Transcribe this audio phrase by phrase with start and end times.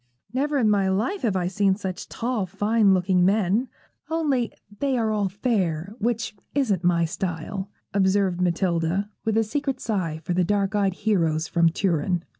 [0.33, 3.69] 'Never in my life have I seen such tall, fine looking men,
[4.09, 10.19] only they are all fair, which isn't my style,' observed Matilda, with a secret sigh
[10.23, 12.23] for the dark eyed heroes from Turin.